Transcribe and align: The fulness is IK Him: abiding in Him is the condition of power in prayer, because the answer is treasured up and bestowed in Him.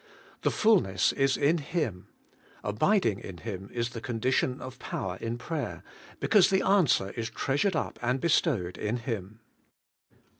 The 0.41 0.49
fulness 0.49 1.13
is 1.13 1.37
IK 1.37 1.59
Him: 1.59 2.07
abiding 2.63 3.19
in 3.19 3.37
Him 3.37 3.69
is 3.71 3.89
the 3.91 4.01
condition 4.01 4.59
of 4.59 4.79
power 4.79 5.17
in 5.21 5.37
prayer, 5.37 5.83
because 6.19 6.49
the 6.49 6.63
answer 6.65 7.11
is 7.11 7.29
treasured 7.29 7.75
up 7.75 7.99
and 8.01 8.19
bestowed 8.19 8.79
in 8.79 8.97
Him. 8.97 9.41